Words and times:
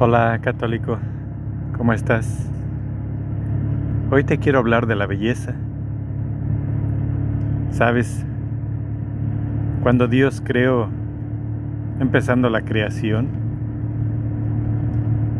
Hola 0.00 0.38
católico, 0.40 0.96
¿cómo 1.76 1.92
estás? 1.92 2.48
Hoy 4.12 4.22
te 4.22 4.38
quiero 4.38 4.60
hablar 4.60 4.86
de 4.86 4.94
la 4.94 5.06
belleza. 5.06 5.56
¿Sabes? 7.72 8.24
Cuando 9.82 10.06
Dios 10.06 10.40
creó, 10.40 10.88
empezando 11.98 12.48
la 12.48 12.62
creación, 12.62 13.26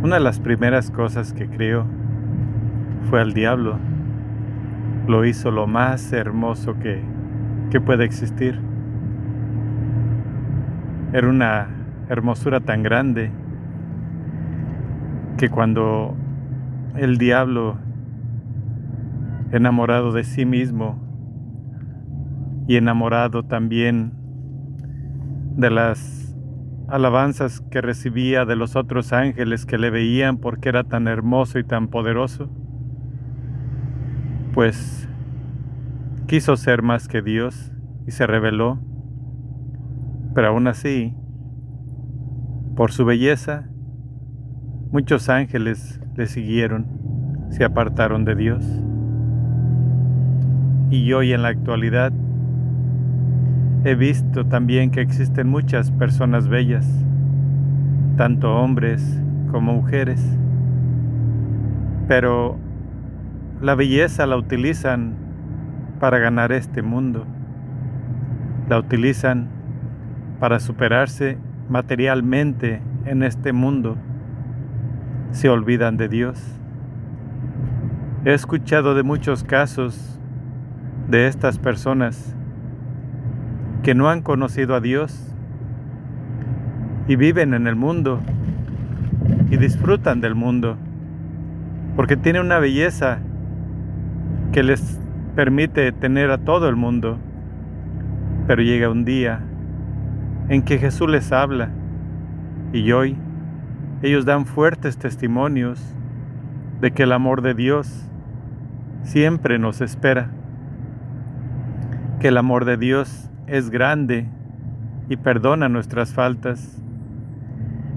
una 0.02 0.16
de 0.16 0.22
las 0.22 0.40
primeras 0.40 0.90
cosas 0.90 1.32
que 1.32 1.48
creó 1.48 1.86
fue 3.11 3.20
al 3.20 3.34
diablo. 3.34 3.79
Lo 5.06 5.25
hizo 5.25 5.52
lo 5.52 5.68
más 5.68 6.12
hermoso 6.12 6.77
que, 6.80 7.00
que 7.70 7.80
puede 7.80 8.04
existir. 8.04 8.59
Era 11.12 11.29
una 11.29 11.68
hermosura 12.09 12.59
tan 12.59 12.82
grande 12.82 13.30
que 15.38 15.48
cuando 15.48 16.16
el 16.96 17.16
diablo, 17.16 17.78
enamorado 19.52 20.12
de 20.12 20.24
sí 20.24 20.44
mismo 20.44 20.98
y 22.66 22.76
enamorado 22.76 23.44
también 23.44 24.12
de 25.56 25.70
las 25.70 26.36
alabanzas 26.88 27.61
que 27.70 27.80
recibía 27.80 28.44
de 28.46 28.56
los 28.56 28.74
otros 28.74 29.12
ángeles 29.12 29.64
que 29.64 29.78
le 29.78 29.90
veían 29.90 30.38
porque 30.38 30.70
era 30.70 30.82
tan 30.82 31.06
hermoso 31.06 31.61
y 31.61 31.64
tan 31.64 31.86
poderoso, 31.86 32.50
pues 34.55 35.08
quiso 36.27 36.56
ser 36.56 36.83
más 36.83 37.06
que 37.06 37.22
Dios 37.22 37.72
y 38.08 38.11
se 38.11 38.27
reveló, 38.27 38.80
pero 40.34 40.48
aún 40.48 40.66
así, 40.66 41.14
por 42.75 42.91
su 42.91 43.05
belleza, 43.05 43.69
Muchos 44.91 45.28
ángeles 45.28 46.00
le 46.16 46.27
siguieron, 46.27 46.86
se 47.50 47.62
apartaron 47.62 48.25
de 48.25 48.34
Dios. 48.34 48.64
Y 50.89 51.12
hoy 51.12 51.34
en 51.34 51.42
la 51.42 51.48
actualidad 51.48 52.11
he 53.84 53.95
visto 53.95 54.47
también 54.47 54.91
que 54.91 55.03
existen 55.03 55.47
muchas 55.47 55.91
personas 55.91 56.48
bellas, 56.48 56.86
tanto 58.17 58.56
hombres 58.56 59.20
como 59.50 59.75
mujeres. 59.75 60.25
Pero 62.08 62.56
la 63.61 63.75
belleza 63.75 64.27
la 64.27 64.39
utilizan 64.39 65.12
para 66.00 66.19
ganar 66.19 66.50
este 66.50 66.80
mundo. 66.80 67.27
La 68.70 68.78
utilizan 68.78 69.48
para 70.41 70.58
superarse 70.58 71.36
materialmente 71.69 72.80
en 73.05 73.23
este 73.23 73.52
mundo 73.52 73.98
se 75.33 75.48
olvidan 75.48 75.97
de 75.97 76.09
Dios. 76.09 76.43
He 78.25 78.34
escuchado 78.34 78.95
de 78.95 79.03
muchos 79.03 79.45
casos 79.45 80.19
de 81.09 81.27
estas 81.27 81.59
personas 81.59 82.35
que 83.83 83.95
no 83.95 84.11
han 84.11 84.23
conocido 84.23 84.75
a 84.75 84.81
Dios 84.81 85.35
y 87.07 87.17
viven 87.17 87.55
en 87.55 87.67
el 87.67 87.77
mundo 87.77 88.20
y 89.51 89.57
disfrutan 89.57 90.20
del 90.20 90.35
mundo 90.35 90.77
porque 91.98 92.17
tiene 92.17 92.41
una 92.41 92.61
belleza 92.61 93.19
que 94.53 94.63
les 94.63 95.01
permite 95.35 95.91
tener 95.91 96.31
a 96.31 96.39
todo 96.39 96.69
el 96.69 96.77
mundo. 96.77 97.19
Pero 98.47 98.63
llega 98.63 98.89
un 98.89 99.05
día 99.05 99.41
en 100.48 100.63
que 100.63 100.79
Jesús 100.79 101.11
les 101.11 101.33
habla 101.33 101.70
y 102.73 102.92
hoy 102.92 103.17
ellos 104.03 104.25
dan 104.25 104.47
fuertes 104.47 104.97
testimonios 104.97 105.81
de 106.81 106.93
que 106.93 107.03
el 107.03 107.13
amor 107.13 107.43
de 107.43 107.55
Dios 107.55 108.09
siempre 109.03 109.59
nos 109.59 109.81
espera, 109.81 110.31
que 112.20 112.29
el 112.29 112.37
amor 112.37 112.64
de 112.64 112.77
Dios 112.77 113.31
es 113.47 113.70
grande 113.70 114.29
y 115.08 115.17
perdona 115.17 115.69
nuestras 115.69 116.14
faltas. 116.14 116.83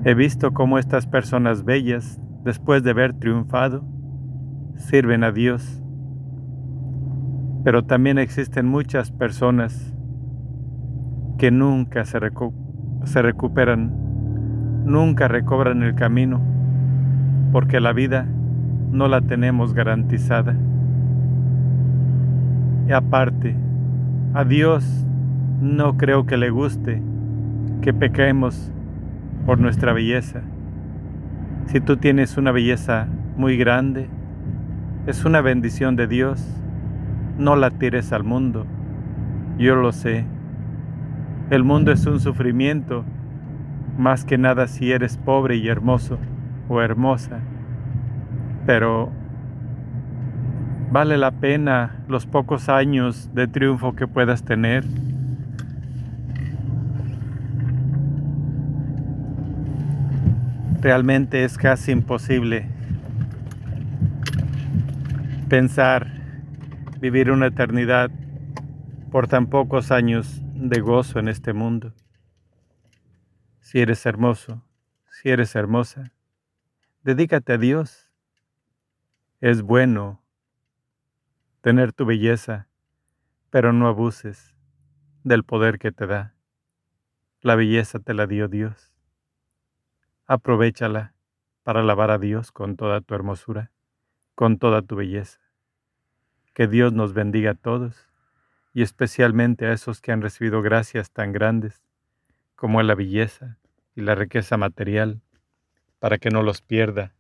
He 0.04 0.16
visto 0.16 0.54
cómo 0.54 0.80
estas 0.80 1.06
personas 1.06 1.64
bellas, 1.66 2.20
después 2.44 2.82
de 2.82 2.92
haber 2.92 3.14
triunfado, 3.14 3.84
sirven 4.78 5.24
a 5.24 5.32
Dios. 5.32 5.84
Pero 7.64 7.84
también 7.86 8.18
existen 8.18 8.66
muchas 8.66 9.12
personas 9.12 9.94
que 11.38 11.52
nunca 11.52 12.06
se, 12.06 12.20
se 13.04 13.22
recuperan 13.22 14.11
nunca 14.86 15.28
recobran 15.28 15.84
el 15.84 15.96
camino, 15.96 16.42
porque 17.52 17.80
la 17.80 17.94
vida 17.94 18.26
no 18.92 19.08
la 19.08 19.22
tenemos 19.22 19.74
garantizada. 19.74 20.56
Y 22.88 22.92
aparte, 22.92 23.56
a 24.34 24.44
Dios 24.44 25.06
no 25.62 25.98
creo 25.98 26.26
que 26.26 26.38
le 26.38 26.50
guste 26.50 27.02
que 27.82 27.94
pequemos 27.94 28.72
por 29.46 29.60
nuestra 29.60 29.94
belleza. 29.94 30.42
Si 31.68 31.80
tú 31.80 31.98
tienes 31.98 32.38
una 32.38 32.52
belleza 32.52 33.08
muy 33.38 33.58
grande, 33.58 34.10
es 35.08 35.26
una 35.26 35.42
bendición 35.42 35.96
de 35.96 36.08
Dios. 36.08 36.46
No 37.38 37.56
la 37.56 37.72
tires 37.72 38.12
al 38.12 38.24
mundo. 38.24 38.66
Yo 39.58 39.76
lo 39.76 39.92
sé. 39.92 40.26
El 41.50 41.64
mundo 41.64 41.92
es 41.92 42.06
un 42.06 42.20
sufrimiento 42.20 43.06
más 43.98 44.26
que 44.26 44.38
nada 44.38 44.68
si 44.68 44.92
eres 44.92 45.18
pobre 45.18 45.56
y 45.58 45.68
hermoso 45.68 46.18
o 46.70 46.82
hermosa, 46.82 47.40
pero 48.66 49.12
vale 50.92 51.18
la 51.18 51.32
pena 51.32 52.04
los 52.08 52.26
pocos 52.26 52.70
años 52.70 53.34
de 53.34 53.48
triunfo 53.48 53.96
que 53.96 54.08
puedas 54.08 54.44
tener. 54.44 54.86
Realmente 60.82 61.44
es 61.44 61.58
casi 61.58 61.92
imposible 61.92 62.66
pensar 65.48 66.08
vivir 67.00 67.30
una 67.30 67.48
eternidad 67.48 68.10
por 69.12 69.28
tan 69.28 69.48
pocos 69.48 69.92
años 69.92 70.42
de 70.56 70.80
gozo 70.80 71.20
en 71.20 71.28
este 71.28 71.54
mundo 71.54 71.94
si 73.62 73.80
eres 73.80 74.06
hermoso, 74.06 74.62
si 75.10 75.30
eres 75.30 75.56
hermosa, 75.56 76.12
dedícate 77.04 77.54
a 77.54 77.58
Dios. 77.58 78.10
Es 79.40 79.62
bueno 79.62 80.22
tener 81.62 81.94
tu 81.94 82.06
belleza, 82.06 82.68
pero 83.50 83.72
no 83.72 83.88
abuses 83.88 84.56
del 85.24 85.44
poder 85.44 85.80
que 85.80 85.92
te 85.92 86.08
da. 86.08 86.36
La 87.42 87.56
belleza 87.56 88.00
te 88.00 88.14
la 88.14 88.28
dio 88.28 88.48
Dios. 88.48 88.92
Aprovechala 90.26 91.14
para 91.64 91.82
alabar 91.82 92.12
a 92.12 92.18
Dios 92.18 92.52
con 92.52 92.76
toda 92.76 93.02
tu 93.02 93.14
hermosura, 93.14 93.72
con 94.36 94.58
toda 94.58 94.82
tu 94.82 94.96
belleza. 94.96 95.40
Que 96.54 96.68
Dios 96.68 96.94
nos 96.94 97.14
bendiga 97.14 97.52
a 97.52 97.56
todos 97.56 98.08
y 98.74 98.82
especialmente 98.82 99.68
a 99.68 99.74
esos 99.74 100.02
que 100.02 100.12
han 100.12 100.22
recibido 100.22 100.62
gracias 100.62 101.12
tan 101.12 101.32
grandes 101.32 101.84
como 102.62 102.84
la 102.84 102.94
belleza, 102.94 103.58
y 103.96 104.02
la 104.02 104.14
riqueza 104.14 104.56
material, 104.56 105.20
para 105.98 106.20
que 106.20 106.30
no 106.30 106.44
los 106.44 106.62
pierda, 106.62 107.16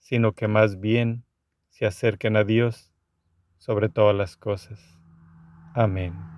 sino 0.00 0.32
que 0.32 0.48
más 0.48 0.80
bien 0.80 1.22
se 1.68 1.86
acerquen 1.86 2.36
a 2.36 2.42
Dios 2.42 2.92
sobre 3.58 3.88
todas 3.88 4.16
las 4.16 4.36
cosas. 4.36 4.98
Amén. 5.72 6.35